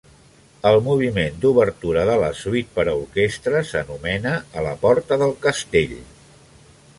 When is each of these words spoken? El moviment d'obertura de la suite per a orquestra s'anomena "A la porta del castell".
El 0.67 0.77
moviment 0.85 1.35
d'obertura 1.43 2.05
de 2.11 2.15
la 2.23 2.29
suite 2.39 2.73
per 2.77 2.85
a 2.87 2.95
orquestra 3.03 3.61
s'anomena 3.73 4.33
"A 4.59 4.65
la 4.69 4.73
porta 4.87 5.21
del 5.25 5.37
castell". 5.45 5.97